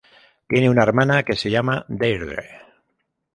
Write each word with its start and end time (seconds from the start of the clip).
Tiene 0.47 0.67
una 0.67 0.81
hermana 0.81 1.21
que 1.21 1.35
se 1.35 1.51
llama 1.51 1.85
Deirdre. 1.87 2.59